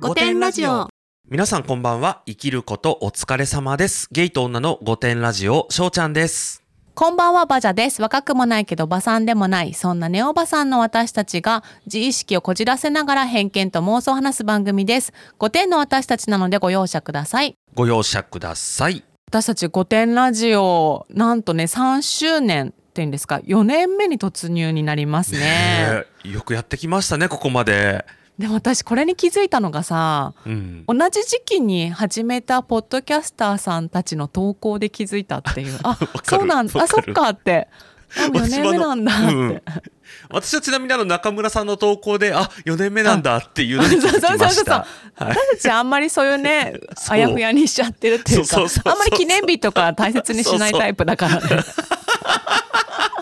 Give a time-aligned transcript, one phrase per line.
[0.00, 0.86] 五点ラジオ
[1.28, 2.22] 皆さんこんばんは。
[2.24, 4.08] 生きることお疲れ様です。
[4.12, 6.62] ゲイと女の五点ラジオ、しょうちゃんです。
[6.94, 19.02] こんばんはバジャです若くもないけどおばさんでもないそんなネオバさんの私たちが自意識をこじらせながら偏見と妄想を話す番組です5点の私たちなのでご容赦くださいご容赦ください。
[19.26, 28.04] 私たち5点ラジオなんとね3周年っていうんですか？4年目に突入になりますねねえよくやってきましたね、ここまで。
[28.38, 30.84] でも私これに気づいたのがさうん。
[30.86, 35.78] 同じ時期に始めたポッドキャスターさんたちの投稿で気づいたっていう。
[35.82, 37.68] あそうなんだあそっわかって。
[38.16, 39.62] あもう4年目なんだって、うん。
[40.30, 44.72] 私はちなみにあの中村さんの投稿で、あ、4年目なんだっていうのに気づきまそうそうそうそうした。
[44.72, 44.86] はい。
[45.34, 46.74] 私たちあんまりそういうね
[47.08, 51.64] あやふやにしちゃってるっていうかあんまり記念日とか大切にしないタイプだからね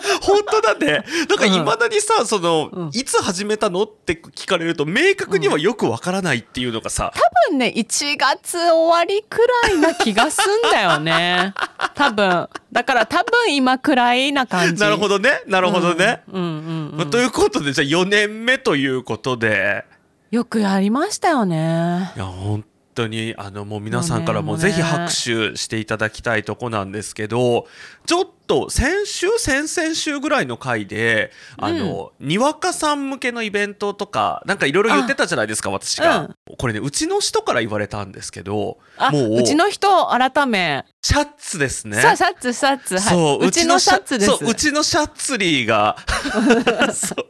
[0.21, 1.03] 本当だね。
[1.29, 1.53] なんかうん。
[1.53, 2.89] いまだにさ、その、うん。
[2.93, 11.53] いつ始めたのって聞かれると、明確にはよくわからないっていうのがさ、多分ね1月終わりくらいな気がすんだよね。
[11.95, 12.49] 多分。
[12.71, 14.81] だから多分今くらいな感じ。
[14.81, 15.41] なるほどね。
[15.47, 16.23] なるほどね。
[16.31, 16.97] うんうんうんうん。
[16.97, 19.85] まあということで、じゃあ4年目ということで、
[20.29, 22.11] よくやりましたよね。
[22.15, 22.65] いや、本
[22.97, 27.67] 当に、あの、もう皆さんからもぜひ拍手していただきたいとこなんですけど、
[28.07, 36.31] ちょっと先週、先々週ぐらいの回で、あの、にわかさん向けのイベントとか、なんかいろいろ言ってたじゃないですか、私が。
[36.57, 42.01] これね、うちの人から言われたんですけど、あもう、うちの人改め、シャツですね。
[42.01, 42.95] シャツシャツ。
[42.95, 43.03] はい。
[43.03, 44.37] そう、うちのシャツです。
[44.37, 45.97] そう、うちのシャツリーが、
[46.93, 47.27] そう。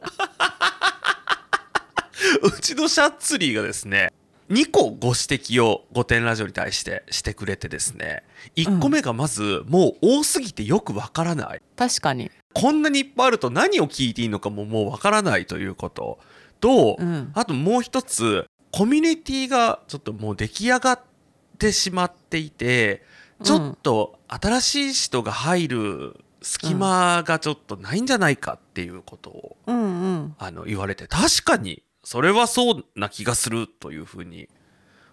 [2.42, 4.12] うちのシャツリーがですね、
[4.50, 8.22] 2個ご指摘を5点ラジオに対してしてくれてですね、
[8.56, 11.60] 1個目がまず、もう多すぎてよくわからない。
[11.76, 12.30] 確かに。
[12.54, 16.18] こんなにいっぱいあると何を聞いていいのかももうわからないということ。
[16.60, 17.30] と、うん。
[17.34, 21.00] あともう一つ、コミュニティがちょっともう出来上がっ
[21.58, 23.02] てしまっていて、
[23.42, 30.34] ちょっと新しい人が入る隙間がちょっとないんじゃないかっていうことを、うんうん。
[30.38, 34.48] あの言われて、確かにそれはそうな気がするというふうに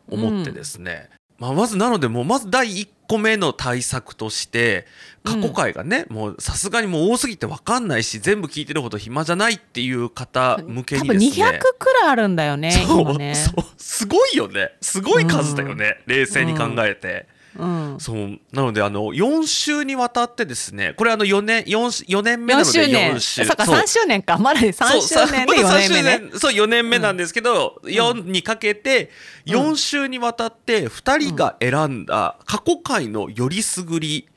[0.08, 1.10] 思ってですね。
[1.38, 4.86] まあ、まずなのでもうまず第1個目の対策として
[5.26, 11.46] 過去回がね、もうさすがにもう多すぎて分かんないし全部聞いてるほど暇じゃないっていう方向け多分にですね。
[11.48, 13.36] 200くらいあるんだよねそう今ね。
[13.36, 13.66] そう。
[13.76, 14.72] すごいよね。
[14.80, 17.98] すごい数だよね、冷静に考えて、うん。
[18.00, 18.40] そう。
[18.52, 23.14] なのであの4週にわたってですねこれあの4年 4, 4年目な4ので周年。
[23.14, 23.46] 4週。
[23.46, 23.76] そっかそう。
[23.76, 24.38] 3周年か。
[24.38, 26.10] まだ3そう周年でまだ4年目ね。
[26.10, 26.40] 3周年。
[26.40, 29.10] そう4年目なんですけど、4にかけて
[29.46, 34.28] 4週にわたって2人が選んだ過去回のよりすぐり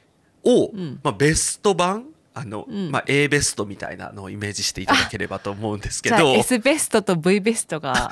[0.45, 1.01] を、ん。
[1.03, 2.07] まあ、ベスト版
[2.39, 2.91] あの、うん。
[2.91, 8.11] まあ、A ベストみたいなのをイメージしていただければと思うんですけじゃあど S ベストと V ベストが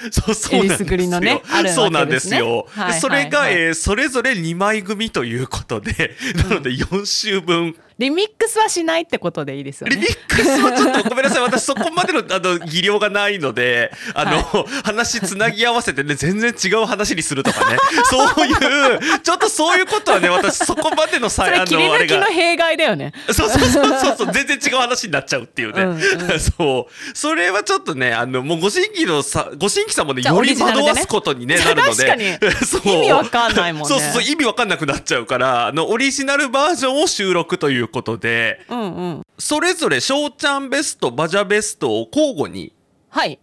[0.53, 1.43] えりすぐりのね
[1.75, 2.67] そうなんですよ。
[2.71, 6.17] はいはいそれが、はいえーそれぞれ2枚組ということで、
[6.49, 11.43] なので4週分リミックスはしないってことでいいですよねリミックスはちょっとごめんなさい。
[11.43, 14.43] 私そこまでのあの技量がないので、あの、
[14.85, 17.79] 話つなぎ合わせてね、全然違う話にするとかね。
[18.05, 22.25] そういう、ちょっとそういうことはね、私そこまでのさ、あの、あれが切り抜きの。
[22.27, 25.83] 弊害だよねそうそうそうそうそう、全然違う話になっちゃうっていうね。
[25.83, 27.17] うんうそう。
[27.17, 32.05] それはちょっとね、あの、もうご新規のさ、ご新規さんもね、より惑わすことに、ね、なるので。
[32.05, 32.27] 確かに
[32.67, 39.23] そう意味わかんないもんねそうそうそう、意味わかんなくなっちゃうから、あの、オリジナルバージョンを収録ということで、うんうん。
[39.39, 42.73] それぞれ、翔ちゃんベスト、バジャベストを交互に
[43.11, 43.39] はい。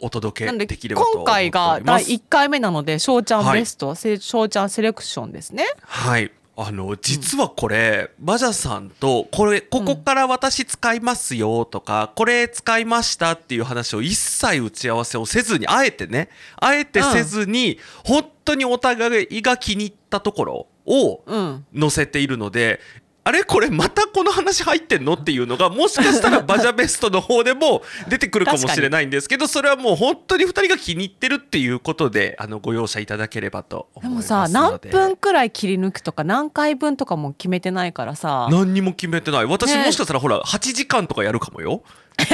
[0.00, 1.24] お届けできればと思今。
[1.24, 5.66] 回が第1回目なので翔ちゃんはいベストせ翔ちゃんセレクションですね。
[5.82, 6.30] はい。
[6.60, 21.66] あの、実はこれ、バジャさんと、これ、ここから私使いますよとか、これ使いましたっていう話を一切打ち合わせをせずに、あえてね、あえてせずに、本当にお互いが気に入ったところをうん。
[21.78, 22.80] 載せているので、
[23.24, 34.34] あれこれまたこの話入ってんのっていうのがもしかしたらバジャベストの方でも出てくるかもしれないんですけどそれはもう本当に2人が気に入ってるっていうことで あのご容赦いただければと思いますで。
[34.34, 38.48] もさ何分くらい切り抜くとか何回分とかも決めてないからさ。
[38.50, 39.44] 何にも決めてない。
[39.44, 41.82] 私ねもしかしたらほら8時間とかやるかもよ。
[42.16, 42.26] き っ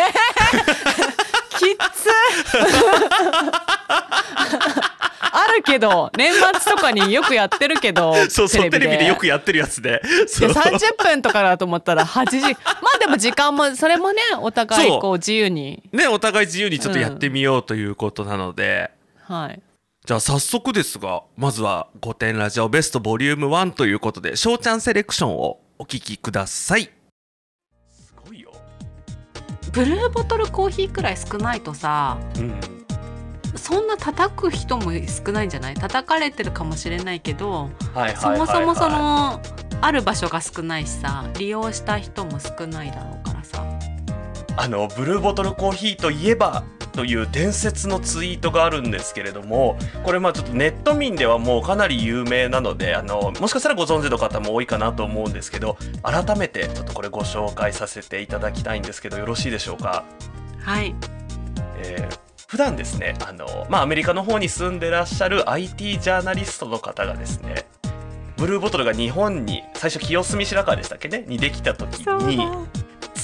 [1.76, 2.08] つ
[5.36, 9.06] あるけど年末とかによくやってるけどそうそうテレビで。
[9.06, 10.00] よくややってるやつで。
[10.00, 10.50] でそう。
[10.50, 12.50] 30分とかだと思ったら8時ま
[12.94, 15.82] あでも時間もそれもねお互いこう自由に。
[15.92, 18.90] ねお互い自由にちょっとやってみようということなので、
[19.22, 19.60] はい。
[20.06, 26.90] じゃあ早速ですがまずは「御殿ラジオベストボリューム1ということで翔ちゃんセレクションをお聞きください
[29.74, 32.54] ブルーボトルコーヒーくらい少ないとさうん。
[33.56, 35.74] そんな叩く人も少ないんじゃない？
[35.74, 37.70] 叩かれてるかもしれないけど
[38.20, 39.40] そもそもその
[39.80, 43.64] ある場所が少ないしさ利用した人も少ないだろうからさ。
[44.56, 60.04] あのブルーボトルコーヒーといえばという伝説のツイートがあるんですけれどもこれまあちょっとネット民ではもうかなり有名なのであのもしかしたらご存知の方も多いかなと思うんですけど改めてちょっとこれご紹介させていただきたいんですけどよろしいでしょうか？
[60.60, 60.94] はい。
[61.78, 67.66] えー普段ですねあの、まあ、アメリカの方に住んでらっしゃる IT ジャーナリストの方がですね
[68.36, 71.24] ブルーボトルが日本に最初清澄白河でしたっけね？
[71.26, 72.38] にできた時に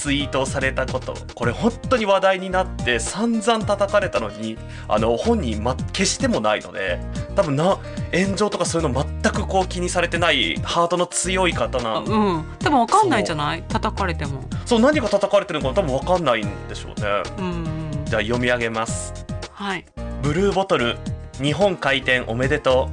[0.01, 4.57] ツイートをされたことこれ本当に話題になって散々叩かれたのに
[4.87, 6.99] あの本人、ま、決してもないので
[7.35, 7.77] 多分な
[8.11, 12.45] 炎上とかそういうの全くこう気にされてないハートの強い方なんうん。
[12.57, 13.63] 多分わかんないじゃない？
[13.67, 14.43] 叩かれても。
[14.65, 14.79] そう。
[14.79, 17.07] 何が叩かれてるのか多分分かんないんでしょうね。
[17.37, 18.05] うんうん。
[18.05, 19.13] じゃあ読み上げます。
[19.51, 19.85] はい。
[20.23, 20.97] ブルーボトル
[21.41, 22.89] 日本開店おめでと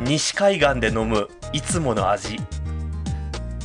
[0.00, 0.04] う。
[0.04, 2.36] 西海岸で飲むいつもの味。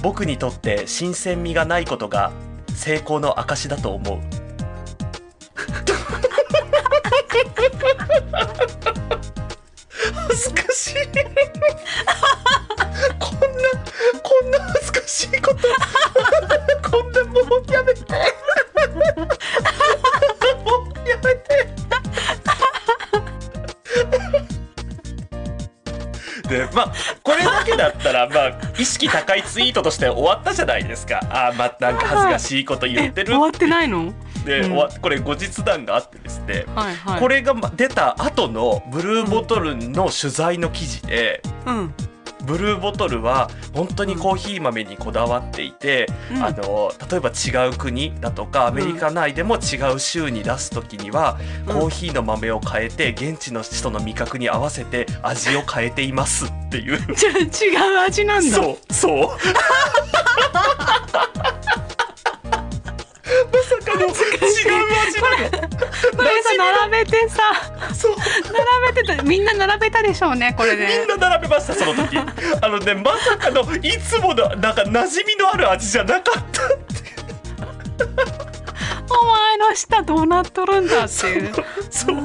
[0.01, 2.31] 僕にとって新鮮味がないことが
[2.75, 4.19] 成功の証だと思う。
[10.27, 10.95] 恥ずかしい。
[13.19, 13.47] こんな
[14.21, 15.67] こんな恥ずかしいこと。
[16.89, 18.01] こんなもうやめて。
[20.63, 21.53] もうやめて。
[26.49, 26.93] でまあ
[27.23, 27.32] こ
[27.63, 31.19] だけだったらまあ意識高いツイートとして終わったじゃないですか。
[31.29, 34.13] あーまあなんか恥ずかしいこと言ってる終わってないの？
[34.45, 35.01] で、うん。
[35.01, 36.65] これ後日談があってですね。
[36.75, 37.19] はいはい。
[37.19, 41.93] これがま出た後のブルーボトルの取材の記事で、うん
[42.45, 46.43] ブルーボトルは本当にコーヒー豆にこだわっていて、うん。
[46.43, 51.73] あの例えば違う国だとかアメリカ内でも違う州に出す時には、うん。
[51.73, 56.97] コーヒーの豆を変えて現地の人の味覚に合わせて味を変えていますっていう。
[56.97, 58.55] 違う味なんだ。
[58.55, 59.29] そうそう
[64.69, 65.67] 味なの
[66.17, 67.41] これさ並べてさ
[68.51, 72.17] 並べてたみんな並べたでしょうねこれみねんな並べましたその時。
[72.17, 72.25] あ
[72.67, 76.61] のねまさかのいつものなんか馴染みのある味じゃなかった
[79.09, 81.53] お前の舌どうなっとるんだっていう。
[81.89, 82.17] そう。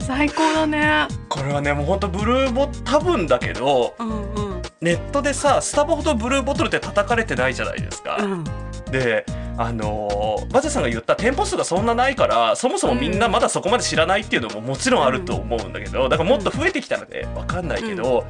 [0.00, 1.08] 最高だね。
[1.28, 4.62] これはねもうほんとブルーボ多分だけどうんうん。
[4.80, 8.44] ネットでさスタバほどブルーボトルって叩かれてないじゃないですか、うん
[8.90, 9.24] で
[9.56, 18.24] あのーバジャさんが言った店舗数がそんなないからそもそもみんなまだそこまで知らないっていうのももちろんあると思うんだけどだからもっと増えてきたらね分かんないけど、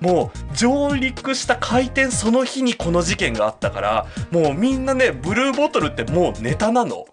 [0.00, 7.06] もう上陸した開店その日にこの事件があったからもうみんなねブルーボトルってもうネタなの。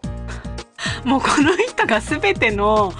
[1.03, 2.93] もうこの人が全ての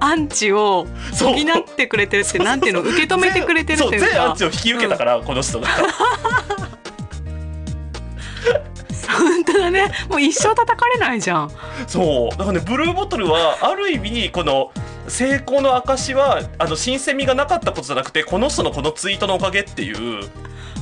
[0.00, 1.34] アンチをそう。
[1.34, 4.10] 補ってくれてるってなんていうの受け止めてくれてるというそう。
[4.10, 5.68] 全アンかチを引き受けたから、この人が
[9.74, 9.92] ね。
[10.08, 11.50] もう一生叩かれないじゃん。
[11.86, 12.30] そう。
[12.30, 14.70] だからねブルーボトルはある意味この
[15.08, 20.26] 成功の証はあの新鮮味がなかったことじゃなくてこの人のこのツイートのおかげっていう。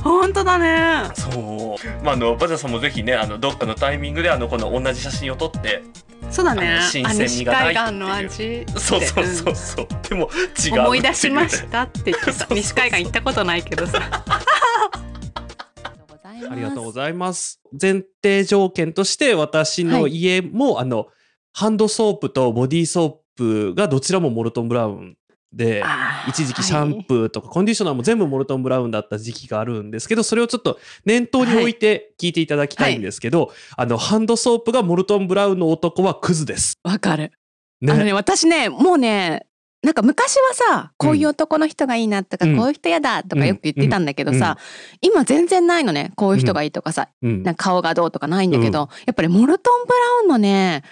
[0.03, 1.09] 本当だね。
[1.15, 2.03] そう。
[2.03, 5.83] まああのバジャさんもぜひねあのどっかのタイミングであのこの同じ写真を撮って
[6.29, 6.79] そうだね。
[6.89, 8.79] 新鮮味がないっていう。
[8.79, 10.29] そうそうそうそう、でも
[10.65, 13.99] 違う思い出しましたって言って 西海岸行ったことないけどさ
[16.49, 17.59] ありがとうございます。
[17.79, 21.07] 前提条件として私の家も、あの
[21.53, 25.17] ハンドソープとボディーソープがどちらもモルトンブラウン
[25.53, 25.83] で
[26.27, 36.73] 一時期シャンプーとかコンディショナーも全部モルトンブラウンだった時期があるんですけどそれをちょっと念頭に置いて聞いていただきたいんですけど、あのハンドソープがモルトンブラウンの男はクズです。
[36.83, 37.31] わかる、
[37.81, 37.91] ね。
[37.93, 39.45] あのね私ねもうね
[39.83, 42.57] なんか昔はさこういう男の人がいいなとか、うん。
[42.57, 44.57] こういう人やだとかよく言ってたんだけどさ、
[45.01, 47.43] 今全然ないのねこういう人がいいとかさ、うん。
[47.43, 50.83] なんか顔がどうとかないんだけど、やっぱりモルトンブラウンのね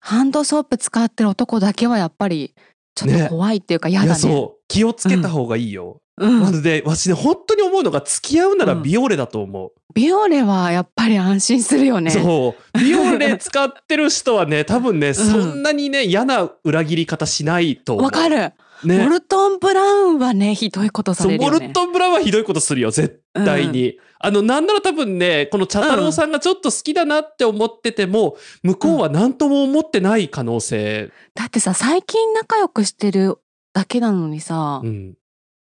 [0.00, 2.52] ハンドソープ使ってる男だけはやっぱり
[2.96, 4.08] ちょっと怖いっていうか嫌だね。
[4.08, 4.62] いやそう。
[4.66, 6.01] 気をつけた方がいいよ。
[6.18, 9.72] うんで私ね本当に思うのが付き合うならビオレだと思う。
[9.94, 12.10] ビオレはやっぱり安心するよね。
[12.10, 12.78] そう。
[12.78, 18.04] ビオレ使ってる人はね、 多分ね、そんなにね、嫌な裏切り方しないと思う。
[18.04, 18.36] わかる、
[18.84, 18.98] ね。
[18.98, 21.58] モルトンブラウンはねひどいことされるよね。
[21.60, 23.98] モルトンブラウンはひどいことするよ、絶対に。
[24.18, 31.10] あの、なんなら多分ね、この茶太郎さんがちょっと好きだなって思ってても、向こうは何とも思ってない可能性。
[31.34, 33.38] だってさ最近仲良くしてる
[33.72, 35.14] だけなのにさう、ん。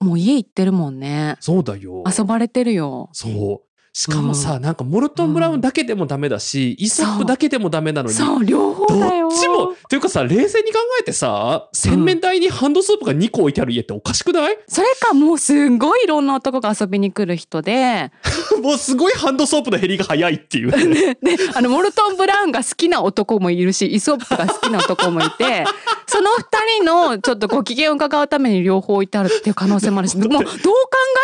[0.05, 1.35] もう家行ってるもんね。
[1.39, 2.03] そうだよ。
[2.05, 3.09] 遊ばれてるよ。
[3.12, 3.62] そう。
[3.97, 9.29] しかもさ、なんかモルトンブラウンだけでもダメだし、イソップだけでもダメなのに、そう両方どだよ。
[9.29, 18.11] っちもと、というかさ、冷静に考えてさ、洗面台にハンドソープが2個置いてある家っておかしくない、それかもうすんごいいろんな男が遊びに来る人で
[18.61, 21.17] もうすごいハンドソープの減りが早いっていう ね。
[21.23, 25.63] であのモルトン・ブラウンが好きな男もいるしイソップが好きな男もいて
[26.07, 30.49] その二人のちょっとご機嫌を伺うために両方置いてあるっていう可能性もあるしもうどう考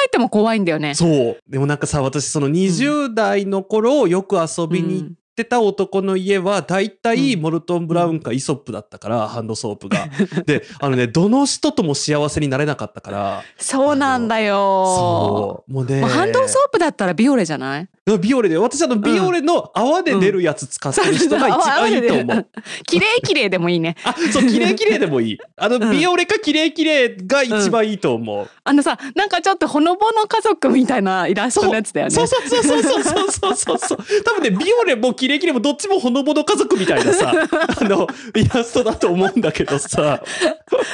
[0.06, 0.96] えても怖いんだよね。
[0.96, 1.38] そう。
[1.50, 10.08] でもなんかさ、私その20代の頃よく遊びに行ってた男の家は、だいたいモルトン・ブラウンかイソップだったから、ハンドソープが。
[10.46, 14.56] で、あのね、どの人とも幸せになれなかったから、そうなんだよ。
[14.56, 15.74] そう。
[15.74, 16.02] もうね。
[16.02, 17.88] もうハンドソープだったらビオレじゃない？
[18.08, 22.48] ビオレで、私あの、ビオレの泡で出るやつ使ってる人が 一番いいと思う。
[22.88, 23.96] 綺麗綺麗でもいいね。
[24.04, 25.38] あ、そう、綺麗綺麗でもいい。
[25.56, 32.12] あの、ビオレか綺麗綺麗が一番いいと思う、うん、あのさ、なんかちょっとほのぼの家族みたいなイラストのやつだよね。
[32.12, 33.98] そうそうそうそうそうそうそう。
[34.24, 40.24] 多分ね、ビオレも綺麗綺麗もどっちもほのぼの家族みたいなさ、あの、イラストだと思うんだけどさ。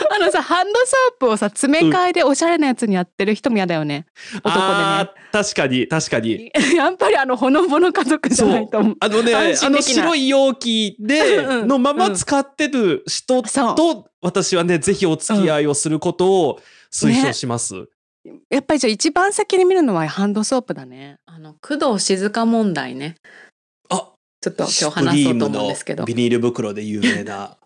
[0.09, 4.07] あのさ、ハンドソープをさ、詰め替えでおしゃれなやつにやってる人も嫌だよね。
[4.33, 4.67] うん、男で
[5.05, 5.27] ね。
[5.31, 6.51] 確かに、確かに。
[6.75, 8.95] やっぱりあのほのぼの家族じゃないと思う。
[8.99, 16.59] あのね、安あの心できない白い容器で、うんのまま使ってる人と、私はね、ぜひお付き合いをすることを
[16.91, 17.87] 推奨します。
[18.49, 21.17] やっぱりじゃあ一番先に見るのはハンドソープだね。
[21.25, 23.15] あの工藤静香問題ね。
[23.89, 26.13] あ、ちょっと今日話そうと思うんですけどビ。
[26.13, 27.57] ニール袋で有名な。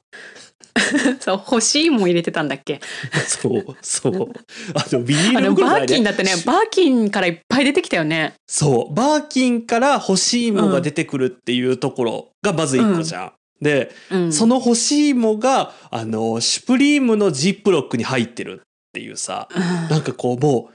[1.20, 2.80] そう欲しいもん入れてたんだっけ？
[3.28, 4.32] そう、そう。
[4.74, 8.34] あの、ビニール袋ねーキンだってねバーキンからいっぱい出てきたよね。
[8.48, 13.32] そう、バーキンから欲しいもが出てくるっていうところがまず一個じゃん。
[13.62, 18.64] で、うん、その欲しいもが、あの、シュプリームのジップロックに入ってるっ
[18.94, 19.48] ていうさ、
[19.90, 20.70] なんかこうも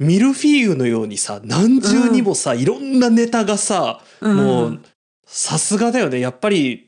[0.00, 4.80] う、ミルフィーユのようにさ、何重にもさ、いろんなネタがさ、うんもう、
[5.26, 6.20] さすがだよね。
[6.20, 6.87] やっぱり、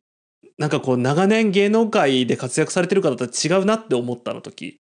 [0.60, 4.78] なんかこう、長年芸能界で活躍されてる方とは違うなって思ったの時。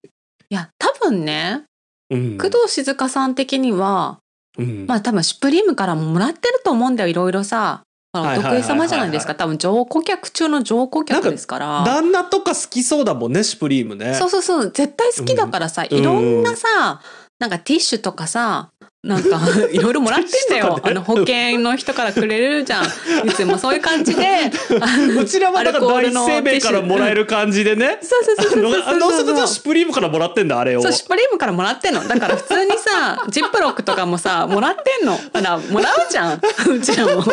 [0.50, 1.62] いや多分ね
[2.10, 2.38] うん。
[2.38, 4.18] 工藤静香さん的には
[4.58, 4.86] うん。
[4.86, 7.82] まあ多分シュプリームからももらってると思うんだよいろいろさ。
[8.12, 11.84] お得意様じゃないですか多分上顧客中の上顧客ですから。
[11.84, 14.14] 旦那とか好きそうだもんね、シュプリームね。
[14.14, 17.00] そうそうそう絶対好きだからさ、うんいろんなさ
[17.38, 18.68] なんかティッシュとかさ
[19.02, 19.40] なんか
[19.72, 22.84] いろいろもらってんだよ、あの保険の人からくれるじゃん。
[23.26, 24.22] いつもそういう感じで
[25.18, 27.98] うちらはだから大生命からもらえる感じでね。
[28.02, 30.82] そうそうそうそうそうあのあの人たちはシュプリームからもらってんだ、あれを。
[30.82, 32.06] そうシュプリームからもらってんの。
[32.06, 35.18] だから普通にさジップロックとかもさもらってんの。
[35.32, 36.40] だからもらうじゃん。
[36.70, 37.24] うちらも。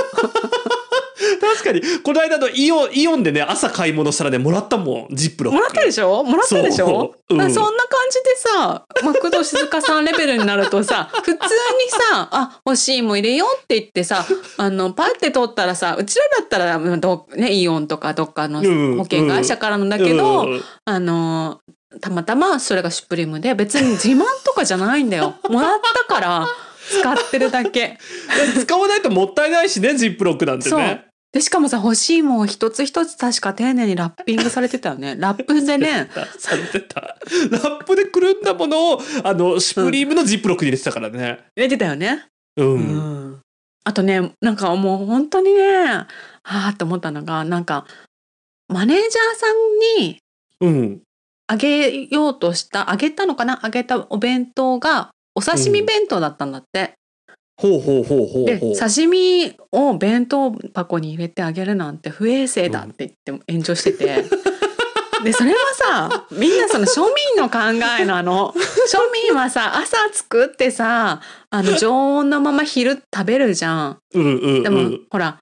[1.42, 5.58] 確かに、この間のイオン、イオンでね、朝買い物したらね、もらったもん、ジップロック。
[5.58, 6.24] もらったでしょ？
[6.24, 6.86] もらったでしょ？
[6.86, 7.36] そう。
[7.36, 7.54] うん。
[7.54, 11.38] そんな感じでさ、まあ、工藤静香さんレベルになるとさ普通に
[12.12, 14.26] さ「あ欲しいもん入れよう」って言ってさ
[14.58, 21.62] あのパッて取ったらさうちらだったらまあど、ね、イオンとかどっかのうん保険会社からのだけど、うんあの
[22.02, 26.48] たまたまそれがシュプリームで別に自慢とかじゃないんだよ もらったから
[26.90, 27.98] 使ってるだけ。
[28.60, 31.07] 使わないともったいないしね、ジップロックなんてね。
[31.38, 37.00] でしかもさ欲しいもん一つ一つ確か丁寧にラッピングされてたよね ラップでねされてた。
[37.00, 37.15] ラ
[37.60, 41.46] ップでくるんだものを、あの、シュプリームのジップロックに入れてたからね。
[41.56, 42.25] 入れてたよね
[42.56, 42.67] うん。
[42.74, 42.77] う
[43.34, 43.41] ん
[43.84, 46.08] あとねなんかもう本当にねあ
[46.44, 47.86] あって思ったのがなんか
[48.67, 50.17] マネージャーさんに
[50.60, 51.01] うん。
[51.46, 53.63] あげようとしたあげたのかな？
[53.63, 56.96] あげたお弁当がお刺身弁当だったんだって、
[57.58, 58.60] ほうほうほうほうで。
[58.60, 64.26] 刺身を弁当箱に入れてあげるなんて不衛生だって言って炎上してて。
[65.24, 67.02] でそれはさみんなその庶
[67.36, 67.58] 民の考
[68.00, 74.64] えなの庶民はさ朝作ってさあの常温のまま昼食べるじゃんうんうんうん。
[74.64, 75.40] でも、ほら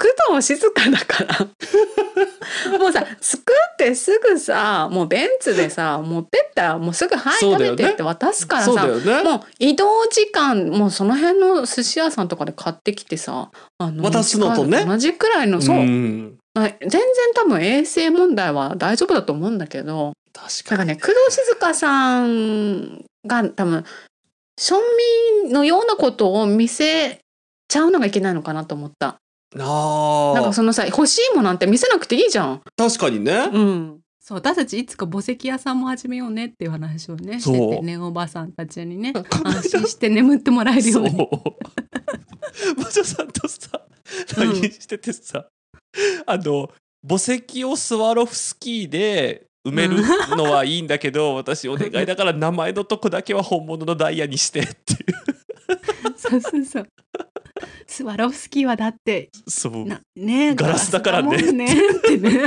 [0.00, 1.38] 工藤静香だから
[2.78, 9.22] もうさ作ってすぐさもうベンツでさ持ってったらもうすぐ「はい食べて」って渡すからさ、ね。
[9.22, 16.38] もう移動時間もうその辺の寿司屋さんとかで買ってきてさあの渡すのとね同じくらいのそう、全
[16.80, 17.00] 然
[17.34, 20.60] 多分衛生問題は大丈夫だと思うんだけど確かに。
[20.70, 23.84] だからね工藤静香さんが多分
[24.58, 24.76] 庶
[25.44, 27.20] 民のようなことを見せ
[27.68, 29.16] ちゃうのがいけないのかなと思った。
[29.54, 32.62] なんかそのさ欲しいもんなんて見せなくていいじゃん。
[32.76, 33.50] 確かにね。
[33.52, 34.00] うん。
[34.20, 39.12] そう私たちいつか墓石屋さんも始めようねっていう話をねそうしててねおばさんたちにね
[39.44, 41.28] 安心して眠ってもらえるよそううに。。
[42.76, 43.90] 馬女さんとさ、うん
[44.36, 45.46] LINE しててさ、
[46.26, 46.70] あの、
[47.08, 50.02] 墓石をスワロフスキーで埋める
[50.36, 56.16] のはいいんだけど、私お願いだから名前のとこだけは本物のダイヤにしてっていう。
[56.18, 56.88] そうそうそう。
[57.86, 59.86] スワロフスキーはだってそう。
[59.86, 61.52] なねガラスだからね。
[61.52, 62.40] ねってね。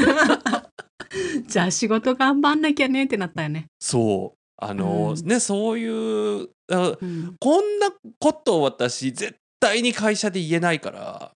[1.48, 3.66] じゃあ仕事頑張んなきゃねってなったよね。
[3.80, 4.38] そう。
[4.58, 5.28] あの、うん。
[5.28, 7.36] ねそういうあうん。
[7.40, 11.32] こんなこと私絶対に会社で言えないから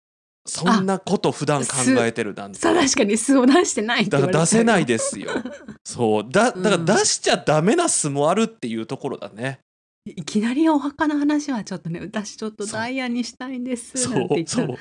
[0.47, 2.59] そんなこと普段考えてるなんて。
[2.59, 5.31] 確かに素を出してないだから出せないですよ。
[5.83, 6.25] そう。
[6.29, 6.85] だだからうん。
[6.85, 9.59] 出しちゃダメな素もあるっていうところだね、
[10.15, 14.77] いきなりお墓の話はちょっとね私ちょっとダイヤにしたいんですそなんて言ったそう。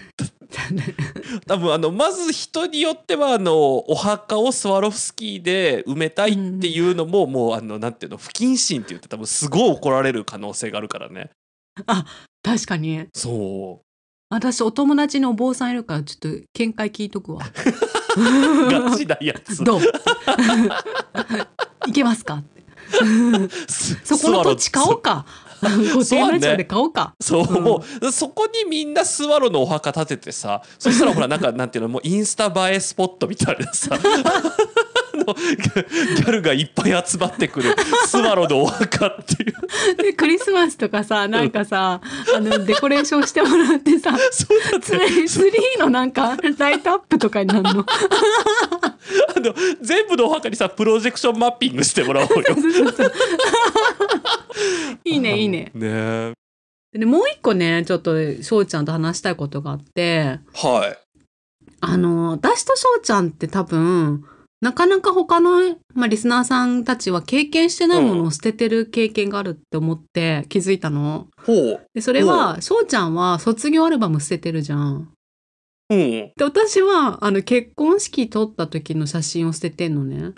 [1.47, 11.31] 多分あのまず人によってはあのお墓をスワロフスキーで埋めたいっていうのも、もうあのなんていうの不謹慎って言って多分すごい怒られる可能性があるからね。
[12.43, 13.07] 確かに。
[13.15, 13.85] そう。
[14.31, 17.43] 私お友達のお坊さんいるからちょっと見解聞いとくわ。
[18.17, 19.65] ガチなやつ。
[19.65, 19.81] どう？
[21.89, 22.35] いけますか？
[22.37, 22.54] って
[24.05, 25.27] そこの土地買おうか。
[25.95, 27.63] ご提案で買おうかそう、うん。
[27.65, 33.95] もうそこにみんなスワロのお墓建ててさそしたらほらなんかなんていうのもうインスタ映えスポットみたいなさ。
[33.95, 33.99] あ
[35.27, 37.75] のギャルがいっぱい集まってくる
[38.07, 39.55] スワロのお墓っていう。
[39.97, 42.01] でクリスマスとかさなんかさ
[42.35, 47.85] あのデコレーションしてもらってさそうだツリーツリーのなんかライトアップとかになるの？
[49.37, 52.45] あの全部のお墓にさプロジェクションマッピングしてもらおうよ。
[55.05, 55.71] いいねいいね。
[55.75, 55.89] ね。
[55.91, 56.35] え
[56.93, 60.39] でねもう一個ねちょっと翔ちゃんと話したいことがあって。
[60.55, 60.99] はい。
[61.81, 64.25] あの私と翔ちゃんって多分
[64.65, 71.29] なかなか他の、まあ、リスナーさんたちは経験してないものを捨ててる経験があるって思って気づいたの。
[71.37, 71.87] ほう。
[71.93, 75.13] でそれは翔ちゃんは卒業アルバム捨ててるじゃん。
[75.91, 75.99] うん。
[75.99, 80.33] で私はあの結婚式撮った時の写真を捨ててんのね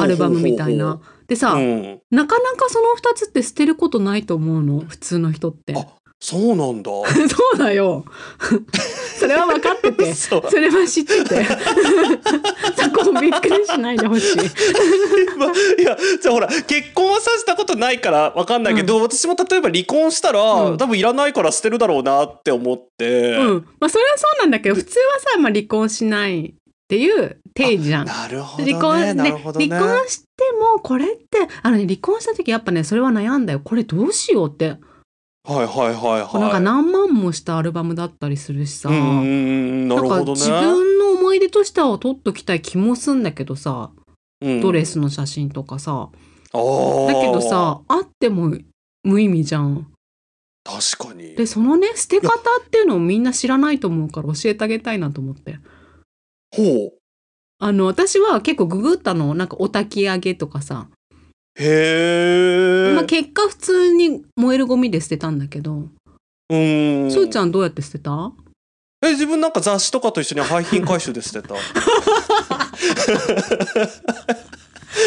[0.00, 1.00] アルバムみたいな。。
[1.26, 2.00] でさ、うん。
[2.12, 5.74] なかなかその2つって捨てることないと思うの普通の人って。
[5.74, 5.88] あ
[6.20, 6.90] そうなんだ。
[7.30, 8.04] そうだよ。
[9.18, 10.12] それは分かってて。
[10.14, 11.44] それは知ってて。
[12.76, 14.36] そこもびっくりしないでほしい。
[15.36, 23.36] まいやじゃあほら結婚はさせたことないからわかんないけど、私も例えば離婚したら、うん多分いらないから捨てるだろうなって思って。
[23.36, 23.66] うん。
[23.78, 26.52] まあそれはそうなんだけど、普通はさ、まあ離婚しないっ
[26.88, 28.06] ていう定義じゃん。
[28.06, 28.72] なるほどね。
[28.72, 29.68] 離婚でなるほどね。
[29.68, 30.26] 離婚して
[30.58, 34.76] もこれってあのね離婚した時やっぱねそれは悩んだよこれどうしようって、
[35.48, 36.40] はいはいはいはい。
[36.40, 40.22] なんか何万もしたアルバムだったりするしさ、うんなるほどね。
[40.22, 43.90] んか自分の思い出としては撮っときたい気もすんだけどさ、
[44.42, 46.10] うんドレスの写真とかさ。
[46.52, 46.60] だけ
[47.32, 48.56] どさあっても
[49.02, 49.90] 無意味じゃん。
[50.64, 51.34] 確かに。
[51.34, 55.58] でそのね捨て方っていうのをみんな知らないと思うから教えてあげたいなと思って。
[56.54, 56.92] ほう。
[57.58, 59.34] あの私は結構ググったの。
[59.34, 60.88] なんかお焚き上げとかさ、
[61.60, 62.94] へえ。
[62.94, 65.88] まあ、結果普通に燃えるゴミで捨てたんだけど
[66.50, 67.10] うん。
[67.10, 68.32] しょうちゃんどうやって捨てた？
[69.04, 71.54] え自分なんか雑誌とかと一緒に廃品回収で捨てた？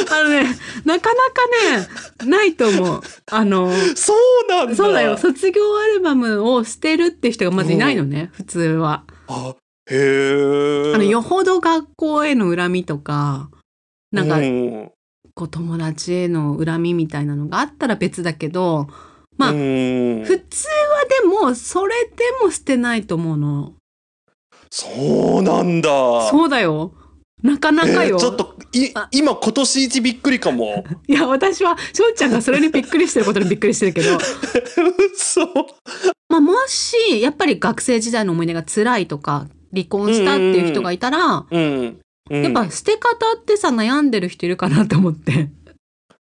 [0.09, 0.43] あのね
[0.85, 1.47] なかなか
[2.25, 4.75] ねないと思うあのそうなんだ。
[4.75, 9.55] そうだよ卒業アルバムを捨てるって人がまずいないのね、普通はあ
[9.89, 10.93] へえ。
[10.93, 13.49] あのよほど学校への恨みとか
[14.11, 14.91] なんかうん
[15.33, 18.87] こう友達への恨みみたいなのがあったら別だけど
[19.37, 23.73] まあうん普通はでもそれでも捨てないと思うの
[24.69, 25.89] そうなんだ。
[26.29, 26.93] そうだよ
[27.43, 30.85] なかなかよ、えーちょっといあ今今年一びっくりかも。
[31.07, 34.17] いや私は翔ちゃんがそれにびっくりしてることにびっくりしてるけど
[35.15, 35.47] そう。
[36.29, 41.59] まあもしやっぱり学生時代の思い出が辛いとか離婚したっていう人がいたら、うん。
[41.59, 45.49] うんやっぱ捨て方ってさ悩んでる人いるかなと思って。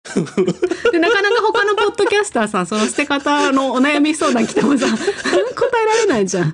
[0.91, 6.53] でなかなか他のポッドキャスターさんその捨て方のお悩み相談来てもさ答えられないじゃん。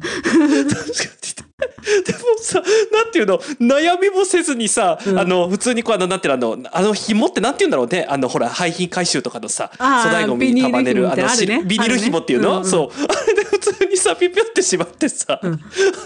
[2.04, 5.20] でもさ、なんていうの、悩みもせずにさ、うん。
[5.20, 12.90] あの、普通にこう、あの、なんていうの、あの、あの紐ってなんていうんだろうね、あの、ほら、廃品回収とかのさ、粗大ゴミに束ねる、ビニール紐っての、ビニール紐っていうの、そう。
[12.92, 15.58] あれで普通にさ、ピュピュってしまってさ、うんあ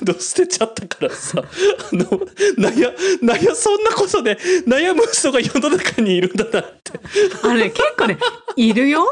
[0.02, 2.06] の捨てちゃったからさ、あの、
[2.58, 7.00] 悩、悩、そんなことで悩む人が世の中にいるんだなって。
[7.44, 8.18] あのね結構ね
[8.56, 9.06] いるよ？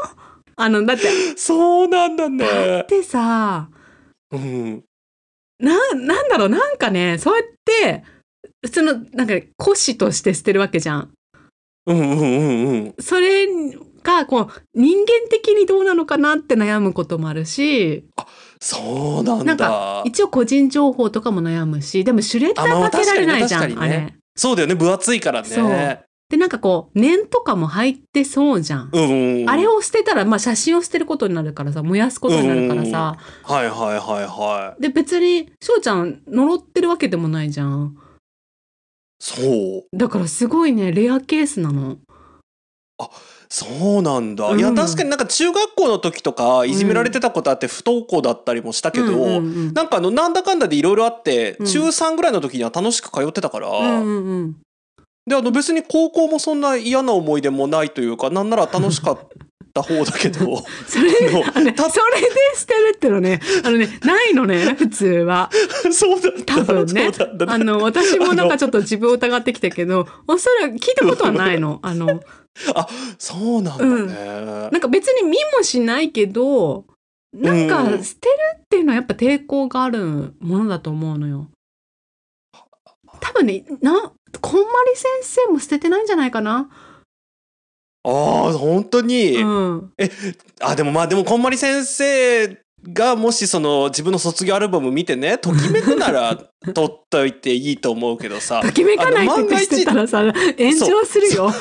[0.56, 2.84] あのだってそうなんだだっね。
[2.88, 3.68] てさ
[4.32, 4.84] うん。
[5.60, 6.48] ななんだろう？
[6.48, 8.04] なんかねそうやって
[8.64, 11.10] 普通のなんか古紙として捨てるわけじゃん。
[11.86, 12.94] うんうんうんうん。
[13.00, 13.46] それ
[14.02, 18.04] がこう人間的にどうなのかなって悩むこともあるし
[18.60, 19.44] そうなんだ。
[19.44, 24.18] なんか一応個人情報とかも悩むしでもシュレッダあまあーかけられないじゃんあ,、確かにね確かにれ。
[24.36, 26.04] そうだよね、分厚いからそうね。
[26.28, 28.90] でなんかこう念とかも入ってそうじゃん。
[28.92, 29.50] うんうんうん。
[29.50, 37.96] あれを捨てたら、まあ、写真を捨てることになるからさ燃やすことになるからさ、はいはいはいはで別に翔ちゃん呪ってるわけでもないじゃん。
[39.20, 41.96] そうだからすごいねレアケースなの
[43.50, 51.66] そうなんだ、いやうん確かになんか中学校の時とかいじめられてたことあって不登校だったりもしたけど、うんなんかあのなんだかんだでいろいろあって、うん。
[51.66, 54.56] 中3ぐらいの時には楽しく通ってたから、うんうんうん。
[55.26, 59.18] であの別に高校もそんな嫌な思い出もないというかなんなら楽しかっ
[59.72, 60.62] た方だけど。
[60.86, 65.50] それあのあのねたそれで捨てるってのねあのねないのね普通は。
[65.90, 67.10] そうだ多分ね。
[67.12, 71.78] そうだったあの私もなんかちょっと自分を疑ってきたけどおそらく聞いたことはないの。
[71.82, 72.20] あの
[72.74, 76.84] あそうなんだね、なんか別に見もしないけど
[77.32, 78.04] なんかうん。
[78.04, 81.48] 捨てるっていうのはやっぱ抵抗があるものだと思うのよ。
[83.20, 86.68] 多分ねなこんまり先生も捨ててないんじゃないかな。
[88.04, 89.92] ああ本当に、うん、
[90.60, 96.36] あでもまあでもこんまり先生がもしその自分の卒業アルバム見てねときめくなら
[96.74, 100.20] 取っといていいと思うけどさときめかないって言ってたらさ
[100.58, 101.52] 炎上するよ。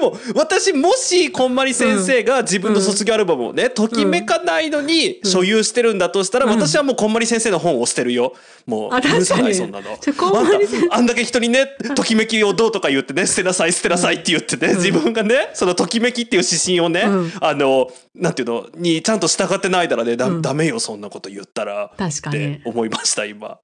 [0.00, 6.52] でも私もしこんまり先生が自分の卒業アルバムをね、ときめかないのに所有してるんだとしたら、うん。
[6.52, 8.32] 私はもうこんまり先生の本を捨てるよ。
[8.64, 9.90] もう許さないそんなの。
[9.90, 14.76] あんたあんだけ人にねときめきをどうとか言ってね捨てなさい捨てなさいって言ってね、うん。
[14.78, 17.32] 自分がねそのときめきっていう指針をね、うん。
[17.40, 20.42] あのなんていうのにちゃんと従ってないならねだ、うん。
[20.42, 21.86] ダメよそんなこと言ったら。
[21.86, 22.38] っ確かに。
[22.38, 22.62] て。
[22.64, 23.58] 思いました今。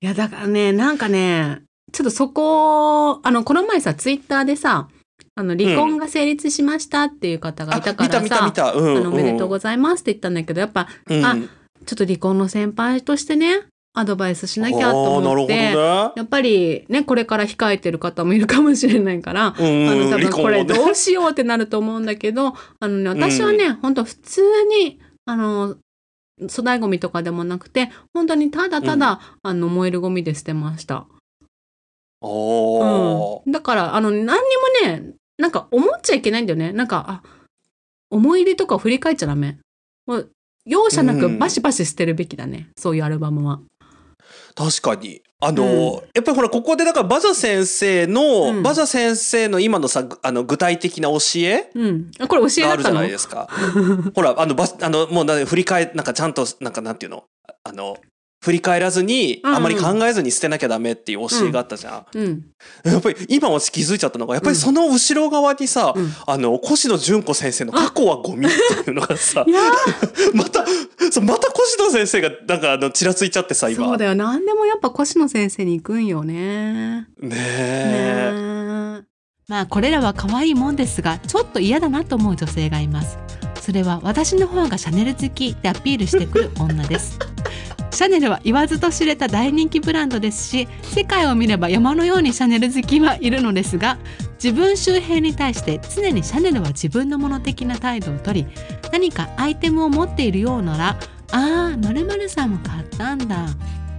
[0.00, 4.88] いやだからねなんかねちょっとそこあのこの前さツイッターでさ
[5.36, 8.72] あの離婚が成立しましたっていう方がいたからさ、見た見た見た。
[8.72, 11.36] うん、あのおめでとうざございますって言ったんだけどやっぱうん、あ
[11.84, 13.62] ちょっと離婚の先輩としてね
[13.96, 15.72] アドバイスしなきゃと思って、ね。
[15.72, 25.76] やっぱりねこれから控えてる方もいるかもしれないから、うんうんあの多分これどうしようってなると思うんだけどあのね私はね、本当普通にあの
[26.40, 31.06] 粗大ごみとかでもなくて本当にただただ、あの燃えるゴミで捨てました。
[32.20, 34.36] うん、だからあの何にも
[34.88, 36.72] ねなんか思っちゃいけないんだよね。
[36.72, 37.22] なんかあ
[38.10, 39.58] 思い出とかを振り返っちゃダメ。
[40.06, 40.30] もう
[40.64, 43.60] 容赦なくバシバシ捨てるべきだね、そういうアルバムは。
[44.54, 45.20] 確かに。
[45.40, 45.92] あの、うん。
[46.14, 48.62] やっぱりほらここでだからバザ先生の、うん。
[48.62, 53.48] バザ先生の今のさあの具体的な教えうん、あこれ教えがあるじゃないですか。
[54.14, 57.24] ほらあのバあのもうな振り返なんかちゃんとなんかなんていうの？
[57.64, 57.98] あの
[58.44, 62.18] 振り返らずに、あまり考えずに捨てなきゃダメっていう教えがあったじゃん。
[62.18, 62.44] うん。
[62.84, 66.12] やっぱり今私気づいちゃったのがやっぱりその後ろ側にさ、うん。
[66.26, 68.50] あの越野純子先生の過去はゴミっ
[68.84, 69.46] ていうのがさ
[70.34, 70.60] また
[71.22, 73.86] また越野先生がなんかあのちらついちゃってさ今。
[73.86, 74.14] そうだよ。
[74.14, 77.06] 何でもやっぱ越野先生に行くんよね。
[77.18, 78.98] ねえ。
[79.00, 79.04] ね
[79.48, 83.16] まあこれらは可愛いもんですがちょっと嫌だなと思う女性がいます。
[83.64, 87.18] それは私の方がシャネル好きでアピールしてくる女です
[87.94, 93.98] シャネルは言わずと知れた大人気ブランドですし世界を見れば山のようにシャネル好きはいるのですが
[94.42, 98.48] 自分周辺に対して常にシャネルは自分のもの的な態度をとり
[98.92, 100.98] 何かアイテムを持っているようなら
[101.30, 103.46] 「ああまるさんも買ったんだ。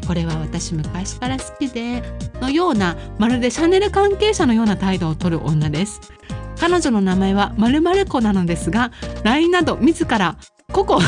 [0.06, 2.04] これは私昔から好きで」
[2.42, 6.02] のようなまるでシャネル関係者のような態度をとる女です。
[6.60, 8.92] 彼女の名前はまるまる子なのですが
[9.24, 10.38] LINE など自ら
[10.74, 11.02] コココ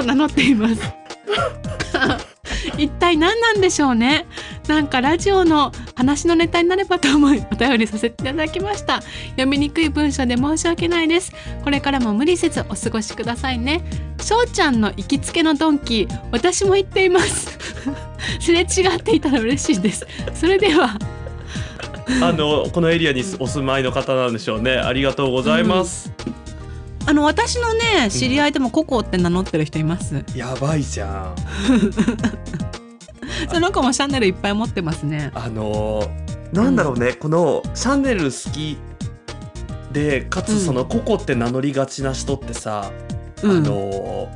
[0.00, 0.80] と名乗っています。
[2.78, 4.26] 一体何なんでしょうね。
[4.68, 9.02] なんかラジオの話のネタになればと思いお便りさせていただきました。
[9.30, 11.32] 読みにくい文章で申し訳ないです。
[11.62, 13.82] これからも無理せずお過ごしくださいね。
[14.20, 17.58] しょうちゃんの行きつけのドンキ私も行っています。
[18.40, 20.06] すれ違っていたら嬉しいです。
[20.34, 20.96] それでは。
[22.22, 24.72] あのこのエリアにお住まいの方なんでしょうね。
[24.72, 26.12] ありがとうございます、
[27.10, 30.24] あの私のね知り合いでもココって名乗ってる人います。
[30.32, 31.34] やばいじゃん。
[33.52, 35.32] その子もシャネルいっぱい持ってますね。
[35.34, 36.08] あの
[36.52, 38.78] なんだろうね、このシャネル好き
[39.90, 42.92] でかつそのココって名乗りがちな人ってさ、
[43.42, 43.50] うん。
[43.56, 44.28] あの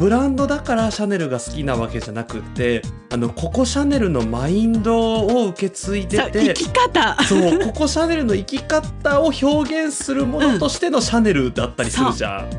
[0.00, 7.22] ブランドだからシャネルが好きなわけじゃなくってあのココシャネルのマインドを受け継いでて生き方。
[7.24, 12.50] そうココシャネルの生き方を表現するものとしてのシャネルだったりするじゃん。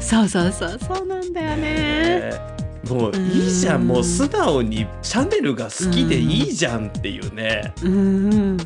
[0.00, 0.28] そう。
[0.28, 1.06] そうそうそう。
[1.06, 1.58] なんだよね。
[1.58, 2.32] ね。
[2.88, 3.84] もういいじゃうん。
[3.84, 7.72] んもう素直にシャネルが好きでいいじゃんっていうね。
[7.84, 7.92] うん。
[7.92, 8.56] うん。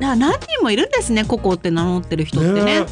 [0.00, 2.80] 何人もいるんですねココって名乗ってる人ってね。
[2.80, 2.86] ね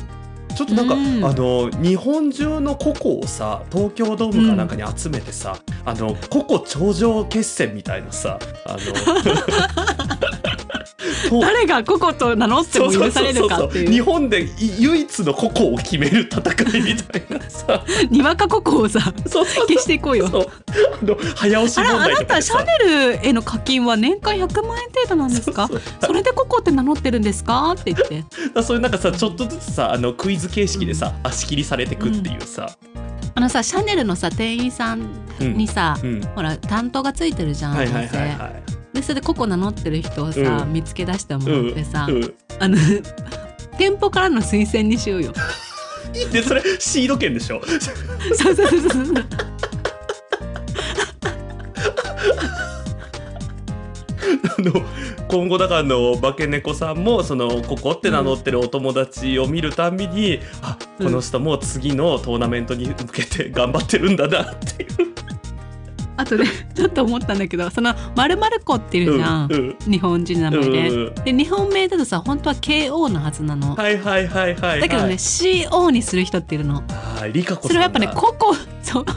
[0.53, 1.25] ちょっとなんか、うん。
[1.25, 10.12] あの日本中のココをさ東京ドームかなんかに集めてさ、あのココ頂上決戦みたいなさあのと
[11.31, 14.05] 誰がココと名乗っても許されるかって日いう。
[14.05, 17.85] 本で唯一の個々を決める戦いみたいなさ。
[18.11, 20.27] にわかココをさ消していこうよ。
[20.27, 22.79] あの早押し問あらあなたシャネ
[23.19, 25.69] ルへの課金は年間100万円程度なんですか？
[26.05, 27.73] それでココって名乗ってるんですか？
[27.73, 28.25] って言って。
[28.55, 32.71] だそういうなんかさちょっとずつさあのクイズ形式でさ足切りされてくっていうさ、
[33.35, 35.09] あのさシャネルのさ店員さん
[35.41, 36.21] にさ、うん。
[36.35, 40.73] ほら担当がついてるじゃん、はいはいはいはいでそれでココ名乗ってる人をさ、うん。
[40.73, 42.35] 見つけ出してもらってさ、うん。
[42.59, 42.77] あの
[43.79, 45.33] 店舗からの推薦にしようよ
[46.31, 47.63] でそれシード権でしょ。
[48.37, 48.93] そうそうそうそう
[54.59, 54.73] あの
[55.29, 64.91] 今後だからあの化け猫さんもそのここって名乗ってるお友達を見るたんびに、あこの人も次のトーナメントに向けて頑張ってるんだなっていう。
[66.23, 71.15] あとねちょっと思ったんだけどその「まる子っているじゃん、うん日本人の名前で、うんうん。
[71.25, 74.81] で日本名だとさ本当は KO のはずなの、はいはいはいはい、はい。
[74.81, 76.83] だけどね CO にする人っているの。
[77.19, 79.07] はい、リカコさんそれはやっぱねがココそう。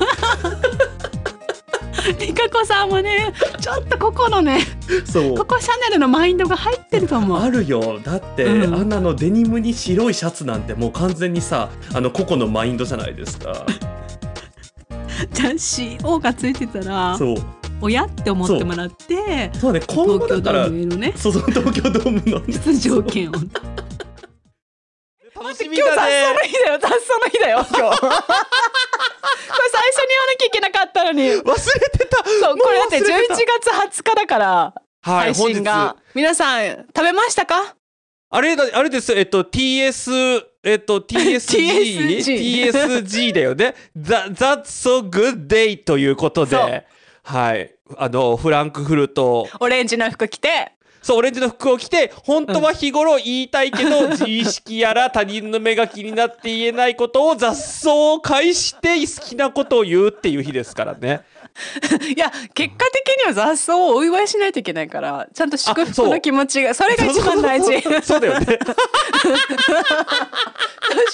[2.20, 4.60] リカコさんもねちょっとココのね
[5.06, 5.38] そう。
[5.38, 8.00] ココシャネルのマインドが入ってると思うあるよ。
[8.04, 8.74] だって、うん。
[8.74, 13.66] あんなのデニムに白いシャツなんてもう完全にさあの個々のマインドじゃないですか
[15.32, 17.36] じゃあ CO がついてたらそう。
[17.82, 19.74] 親って思ってもらってそう。
[19.74, 19.82] ね。
[19.82, 21.14] 今後東京ドだからームへのね。
[21.16, 22.42] そうそう東京ドームの。
[22.48, 23.34] 出場権を。
[25.36, 26.80] 楽しみ今日雑草だねの日だよ。
[26.80, 27.66] 雑草の日だよ。
[27.70, 28.00] 今日。
[28.00, 28.12] これ
[29.72, 31.22] 最初に言わなきゃいけなかったのに。
[31.30, 32.24] 忘れてた。
[32.24, 37.76] そうこれだって11もう忘れて月20日だからはい配信が、皆さん食べましたか？
[38.30, 39.14] あれだあれです。
[39.14, 42.18] えっと TS えっと TSG
[42.72, 43.76] TSG だよね。
[43.98, 46.86] That- That's so good day ということで。
[47.24, 47.72] はい。
[47.98, 49.48] あのフランクフルト。
[49.60, 50.72] オレンジの服着て。
[51.04, 61.22] そう、オレンジの服を着て、本当は日頃言いたいけど、自意識やら他人の目が気になって言えないことを雑草を介して好きなことを言うっていう日ですからね。
[62.16, 68.46] いや結果的には雑草をお祝いしないといけないからちゃんと祝福の気持ちがそれが一番大事そうだよね。
[68.46, 68.56] そう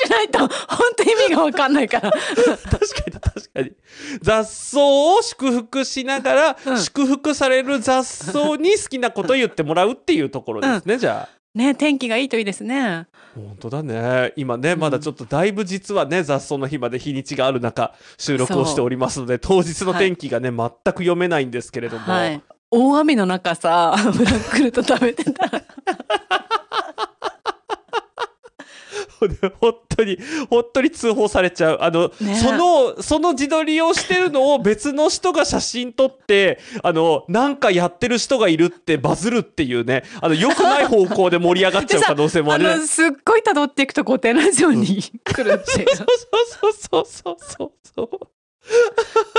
[0.08, 0.50] しないと本
[0.98, 2.26] 当意味が分かんないから確か
[3.08, 3.72] に確かに。
[4.22, 11.41] 雑草を祝福しながら、うん祝福される雑草に好きなことを言ってもらうっていうところですね、じゃあ。
[11.54, 13.08] ね天気がいいといいですね。
[13.36, 14.34] 本当だね。
[14.36, 22.42] 今ねまだちょっとだいぶ実はね雑草の日まで日にちがある中収録をしておりますので当日の天気がね、全く読めないんですけれども、はい。
[22.72, 25.62] 大雨の中さ ブラックルト食べてたら
[29.60, 30.18] 本当に
[30.50, 31.78] 本当に通報されちゃう。
[31.82, 32.36] あの、ね。
[32.36, 40.04] そのその自撮りをしてるのを別の人が写真撮ってあのなんかやってる人がいるってバズるっていうね。
[40.22, 42.64] あの良くない方向で盛り上がっちゃう 可能性もあある。
[42.66, 46.08] ねのすっごい辿っていくと御殿ラジオに 来るっていうそう
[46.62, 48.31] そうそうそうそうそう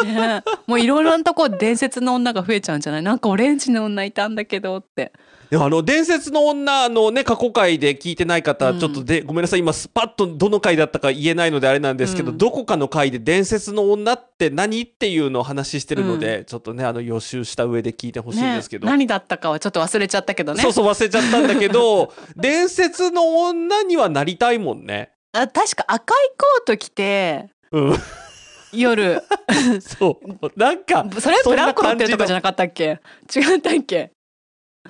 [0.04, 0.42] ね。
[0.66, 3.02] もういろいろなとこ伝説の女が増えちゃうんじゃない？
[3.02, 5.12] なんかオレンジの女いたんだけどって。
[5.50, 8.80] いやあの伝説の女のね過去回で聞いてない方、うん。
[8.80, 12.38] ちょっとでごめんなさい今スパッとどの回だったか言えないのであれなんですけど、うん。
[12.38, 20.62] どこかの回で伝説の女って何っていうのを話してるので、ちょっとねあの予習した上で聞いてほしいんねですけど、何だったかはちょっと忘れちゃったけどね。
[20.62, 25.10] そうそう忘れちゃったんだけど 伝説の女にはなりたいもんね。
[25.32, 27.96] あ確か赤いコート着てうん、
[28.72, 29.22] 夜。
[29.80, 30.50] そう。
[30.56, 33.00] なんかそれブランコ乗ってるとかじゃゃなかったっけ？
[33.34, 34.12] 違ったっけ？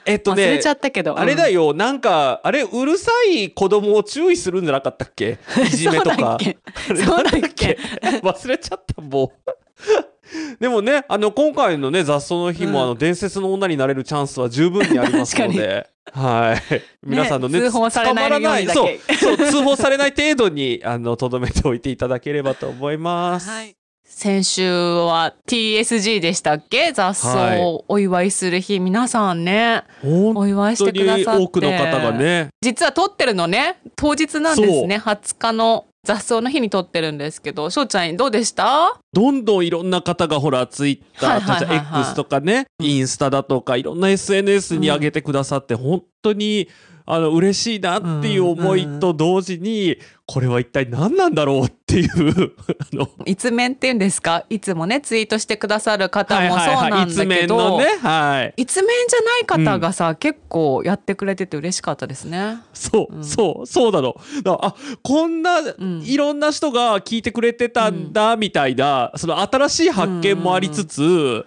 [0.06, 1.66] えっとね忘れちゃったけど、あれだよ。
[1.66, 5.38] よ、なんか、あれ、うるさい子供を注意するんじゃなかったっけ？
[5.64, 6.38] いじめと そうだか
[7.06, 7.78] そうだっけ？
[8.22, 9.52] 忘れちゃった、もう。
[10.60, 12.84] でもね、あの、今回のね、雑草の日も、うん。
[12.84, 16.82] あの、伝説の女になれるチャンスは十分にありますので、はい。
[17.06, 18.80] 皆さんのね、通報されないようにだけ。
[18.80, 23.48] 捕まらないそう、 そう、通報されない程度に、あの、とどめておいていただければと思います。
[23.48, 23.76] はい。
[24.14, 26.92] 先週は TSG でしたっけ？
[26.92, 31.42] 雑草をお祝いする日、皆さんね本お祝いしてくださって。
[31.42, 34.98] 多くの方がね、実は撮ってるのね当日なんですね。
[35.02, 38.98] 20日の雑草の日に撮ってるんですけどしょうちゃんどうでした？
[39.12, 46.68] どんどんいろんな方がほら、ツイッター、はいはい X とかね、インスタだとか、いろんな SNS に上げてくださって、本当に、
[47.04, 54.44] あの、嬉しいなっていう思いと同時に、これは一体何なんだろうっていう、 あの、一面っていうんですか？
[54.48, 58.54] いつもねツイートしてくださる方もそうなんだ一面けど、のね、はい。
[58.56, 62.58] 一面じゃない方がさ、結構やってくれてて嬉しかったですね。
[62.72, 63.24] そう、うん。
[63.24, 64.42] そう、そうだろう。
[64.42, 66.02] だからあ、こんな、ん。
[66.04, 71.44] いろんな人が聞いてくれてたんだ、みたいな、その新しい発見もありつつ、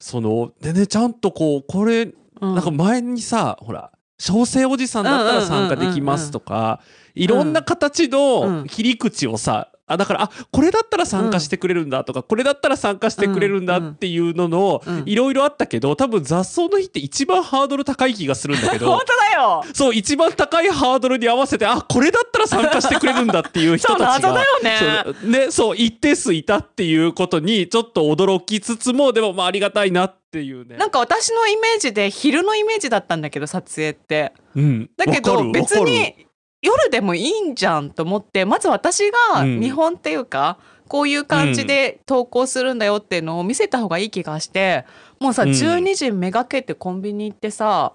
[0.00, 2.54] その、でね、ちゃんとこう、これ、うん。
[2.54, 6.80] なんか前にさ、ほら、小生おじさんだったら参加できますとか、
[7.14, 15.02] いろんな形の切り口をさ、あだからあこれだったら参加してくれるんだとか、これだったら参加してくれるんだっていうののうん。
[15.06, 19.64] いろいろあったけど多分雑草の日って一番ハードル高い気がするんだけど 本当だよ。
[19.72, 25.02] そう一番高いハードルに合わせてあこれだったら参加してくれるんだっていう人たちが そう謎だよね。
[25.04, 30.76] そうねそう一定数いたっていうことにちょっと驚きつつもでもまあありがたいなっていうね。
[30.76, 34.32] なんか私のイメージで昼のイメージだったんだけど撮影って。
[34.54, 36.27] うん、だけど別に
[36.62, 39.60] 夜でもいいんじゃんと思ってまず私がうん。
[39.60, 44.86] 見本っていうか、こういう感じで投稿するんだよっていうのを見せた方がいい気がして
[45.20, 45.50] もうさうん。
[45.50, 47.92] 12時めがけてコンビニ行ってさ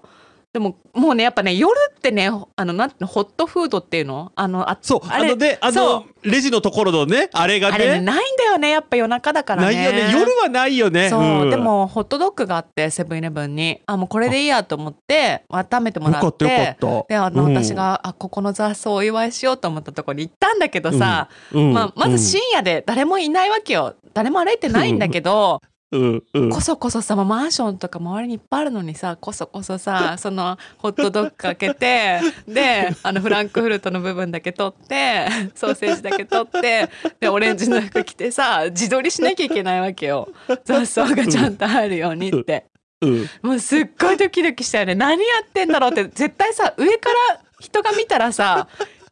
[0.54, 4.32] でももうねやっぱね夜ってねあのなんてホットフードっていうの？
[4.36, 9.74] あのあそうあれのねあそのレジのところのねあれがあれねねないんだよねやっぱ夜中だからね。
[9.74, 11.10] ないよね夜はないよね。
[11.10, 11.50] そう、ん。
[11.50, 13.82] でもホットドッグがあってセブンイレブンに。
[13.88, 17.08] あもうこれでいいやと思って温めてもよらっかってよかった。
[17.08, 17.54] であの、うん。
[17.56, 21.74] 私があここの雑草をお祝いしようと思ったところに行ったんだけどさ、うん。
[21.74, 23.96] まあ、まず深夜で誰もいないわけよ。
[24.14, 25.62] 誰も歩いてないんだけど、
[25.94, 26.50] うんうん。
[26.50, 40.30] こそこそさまあマンションとか周りにいっぱいあるのにさこそこそさ そのホットドッグ開けてであのフランクフルトの部分だけ取ってソーセージだけ取ってでオレンジの服着てさ自撮りしなきゃいけないわけよ。
[40.66, 42.66] 雑草がちゃんと入るようにって。
[43.02, 44.96] うんもうすっごいドキドキしたよね。
[44.96, 48.68] 何やってんだろうって絶対さ上から人が見たらさ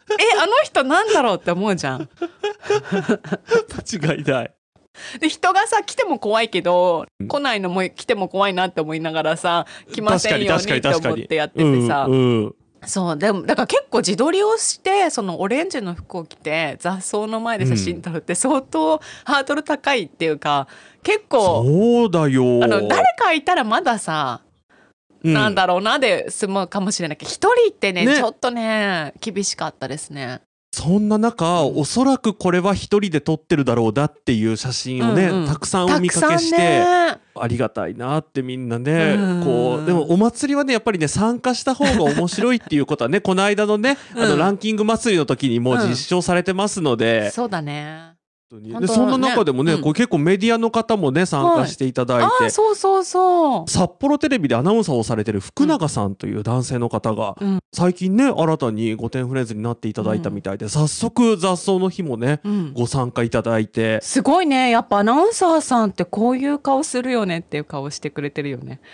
[0.09, 2.09] えあの人なんだろうって思うじゃん。
[4.01, 4.51] 間違いない
[5.19, 7.27] で人がさ来ても怖いけどうん。
[7.27, 12.08] 来ないのも来ても怖いなって思いながらさ来ませんようにって確かに確かに思ってやっててさ、
[12.86, 20.67] そうでもだから結構自撮りをしてそのオレンジの服を着て雑草の前で写真撮るって相当ハードル高いっていうか
[21.04, 22.63] 結構そうだよ。
[22.63, 24.41] あの誰かいたらまださ
[25.23, 25.34] うん。
[25.34, 28.15] なんだろうなで済むかもしれないけど一人ってねね。
[28.15, 30.41] ちょっとね厳しかったですね。
[30.73, 35.47] そんな中、おそらくこれは一人で撮ってるだろうなっていう写真をね、うんうん。
[35.47, 36.86] たくさんお見かけして、ね。
[37.36, 39.43] ありがたいなってみんなね、うん。
[39.43, 44.29] こうでもお祭りはねやっぱりね参加した方が面白いっていうことはねこの間のね、あうん。
[44.29, 48.13] のランキング祭りの時にもう実証されてますので,、そうだね。
[48.59, 49.81] でそんな中でもね、ね。
[49.81, 53.69] こう結構メディアの方もね参加していただいて、ああそうそうそう。
[53.69, 57.59] 札幌テレビでアナウンサーをされてる福永さんという男性の方が、うん。
[57.71, 62.73] 最近ね新たに御殿フレンズになっていただいたみたいで、早速雑草の日もねうん。
[62.73, 63.99] ご参加いただいて。
[64.01, 64.69] すごいね。
[64.69, 68.81] やっぱアナウンサーさんってこういう顔するよねっていう顔してくれてるよね。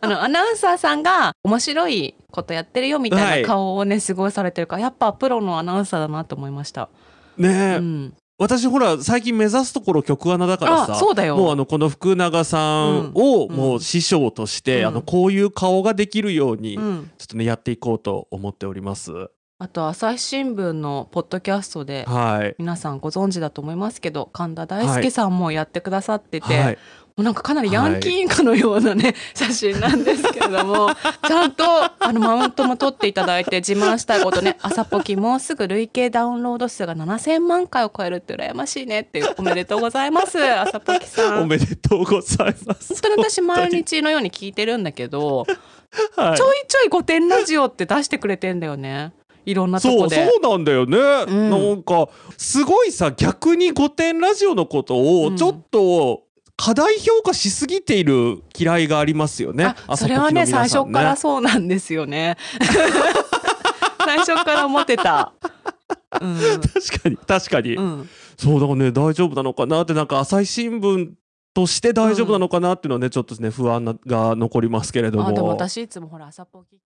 [0.00, 6.88] あのアナウンサーさんが面白いことやってるよみたいな顔をねすごいされてるからやっぱプロのアナウンサーだなと思いました。
[7.36, 11.36] ねえ、うん、私ほら最近目指すところ曲穴だからさあそうだよ。
[11.36, 13.56] もうあのこの福永さんをうん。
[13.56, 14.86] もう師匠として、うん。
[14.88, 19.12] あのこういう顔ができるように、うん、ちょっとねやっていこうと思っております。
[19.58, 22.54] あと朝日新聞のポッドキャストではい。
[22.58, 26.74] 皆さんご存知だと思いますけど神田大輔さんもやってくださってて、はい。
[26.74, 26.80] も
[27.18, 30.90] うなんかかなりヤンキーインカのようなね、 写真なんですけれども
[31.26, 41.42] ちゃんとあのマウントも取っていただいて自慢したいことね朝ポキもうすぐ累計ダウンロード数が7,000万回を超えるって羨ましいねっていうおめでとうございます 朝ポキさん。
[41.44, 42.92] おめでとうございます。
[42.92, 45.46] 本当に私毎日のように聞いてるんだけど、
[46.16, 49.12] はいちょいちょい「御殿ラジオ」って出してくれてんだよね
[49.46, 50.10] いろんなとそう。
[50.10, 56.25] そうなんだよね、んなんかすごいさ逆に「御殿ラジオ」のことをうんちょっと
[56.56, 59.74] 過大評価しすぎている嫌いがありますよね。
[59.86, 62.36] あそれはね最初からそうなんですよね。
[64.04, 65.32] 最初から思ってた。
[66.20, 71.12] うん、確かに確かに、うん、そうだからね大丈夫なのかなってなんか朝日新聞
[71.52, 75.28] として大丈夫なのかなっていうのはね、ちょっとね不安なが残りますけれども。
[75.28, 76.78] あでも私いつもほら朝ポキ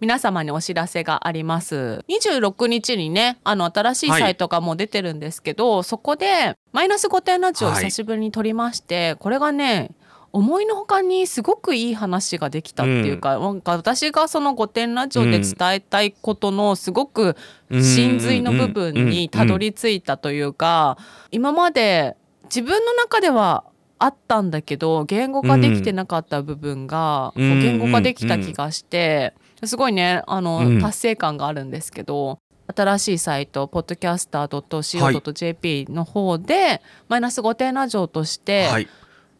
[0.00, 2.04] 皆様にお知らせがあります。
[2.08, 9.90] 26日にねあの新しいサイトがもう出てるんですけど、そこでマイナス5点ラジオ久しぶりに撮りまして、これがね
[10.32, 17.36] 思いのほかにすごくいい話ができたっていうか,、なんか私がその5点ラジオで伝えたいことのすごく
[17.70, 20.98] 真髄の部分にたどり着いたというか
[21.30, 23.64] 今まで自分の中では
[23.98, 29.34] あったんだけど言語化できてなかった部分が言語化できた気がして
[29.64, 30.80] すごいねあのうん。
[30.80, 32.40] 達成感があるんですけど
[32.74, 38.88] 新しいサイト podcaster.co.jp の方でマイナス5点ラジオとしてはい。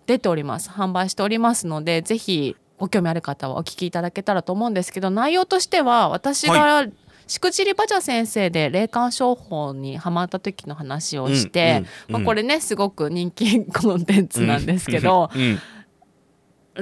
[0.07, 0.71] 出ております。
[0.71, 6.85] 販売しておりますのでぜひご興味ある方はお聞きいただけたらと思うんですけど内容としては私が
[7.29, 11.77] しくじりばじゃ先生で霊感商法にハマった時の話をして、うん
[12.17, 15.59] うんまあ、これねすごく人気コンテンツなんですけど、うん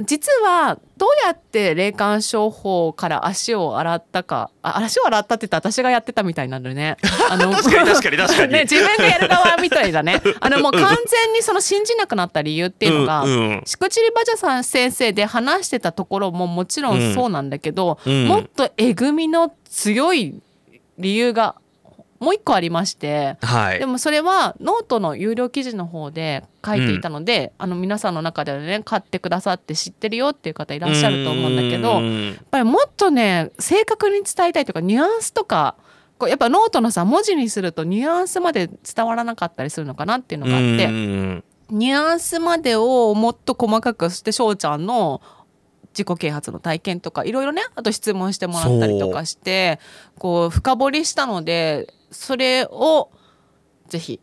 [0.04, 6.96] 実はどうやって霊感商法から足を洗ったかあ足を洗ったって言ったら私がやってたみたいになるね。
[7.30, 10.20] あの確かに確かに確かにね自分がやる側みたいだね。
[10.40, 20.40] あのもう完全にその信じなくなった理由っていうのが、うんうんしくちりばじゃさん先生で話してたところももちろんそうなんだけど、うんもっとえぐみの強い
[20.98, 21.56] 理由が
[22.20, 23.36] もう一個ありまして。
[23.42, 23.78] はい。
[23.78, 35.76] でもそれはノートの有料記事の方で書いていたので、あの皆さんの中ではね買ってくださって知ってるよっていう方いらっしゃると思うんだけどやっぱりもっとね正確に伝えたいというかニュアンスとか
[36.18, 41.44] こうやっぱノートのさ文字にするとニュアンスまで伝わらなかったりするのかなっていうのがあって、うん。
[41.70, 45.20] ニュアンスまでをもっと細かくそして翔ちゃんの
[45.92, 49.78] 自己啓発の体験とかいろいろねあと質問してもらったりとかして
[50.18, 53.10] こう深掘りしたのでそれを
[53.88, 54.20] ぜひ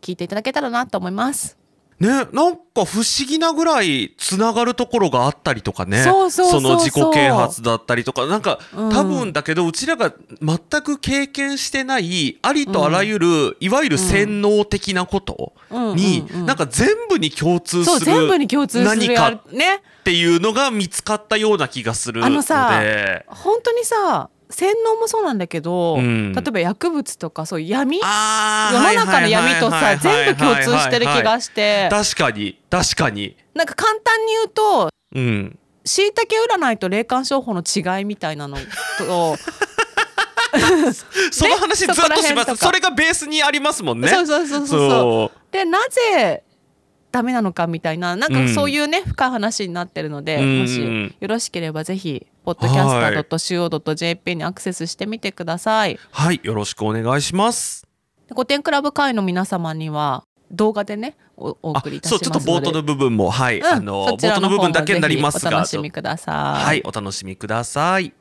[0.00, 1.58] 聞いていただけたらなと思います。
[2.00, 6.04] ね、なんか不思議なぐらいつながるところがあったりとかね。
[6.04, 6.72] そうそうそうそう。
[6.74, 8.26] の自己啓発だったりとか。
[8.26, 8.92] なんか、うん。
[8.92, 16.36] 多分だけどうちらが全く経験してないありとあらゆる、いわゆる洗脳的なことに、うん。
[16.36, 19.82] うんうんなんか全部に共通する全部に共通する何かっね。
[20.04, 22.32] ていうのが見つかったような気がするので。
[22.32, 22.80] あのさ
[23.26, 26.32] 本当にさ洗脳もそうなんだけど、うん。
[26.32, 31.88] 例えば薬物とかそういう闇世の中の闇とさ全部共通してる気がして。
[31.90, 33.36] 確かに確かに。
[33.54, 35.58] なんか簡単に言うとうん。
[35.84, 38.58] しいたけ占いと霊感商法の違いみたいなの
[38.98, 39.36] と、
[41.32, 42.56] その話ずっとします。
[42.56, 44.08] それがベースにありますもんね。
[44.08, 44.90] そうそうそうそう。
[44.90, 45.52] そう。
[45.52, 46.42] でなぜ
[47.10, 48.46] ダメなのかみたいななんうん。
[48.48, 50.60] かそういうね、深い話になってるので、うん。
[50.60, 55.98] もしよろしければぜひ podcast.co.jp にアクセスしてみてください。
[56.10, 56.40] はい。
[56.42, 57.86] よろしくお願いします。
[58.28, 62.66] で古典クラブ会の皆様には動画でねお送りいたしそうますので。
[62.66, 63.66] ちょっと冒頭の部分もはい、うん。
[63.66, 66.64] あのそちら冒頭の部分だけになりますがお楽しみください。
[66.64, 66.82] はい。
[66.84, 68.12] お楽しみください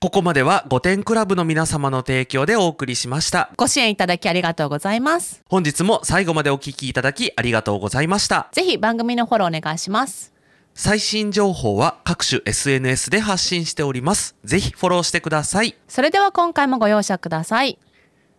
[0.00, 5.42] ここまでは御殿クラブの皆様の提供でお送りしましたご支援いただきありがとうございます。
[5.48, 10.34] 本日も最後までお聞きいただきありがとうございましたぜひ番組のフォローお願いします。
[10.74, 17.78] 最新情報は各種 SNS で発信しておりますぜひフォローしてくださいそれでは今回もご容赦ください。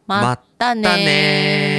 [0.06, 1.75] またねまたね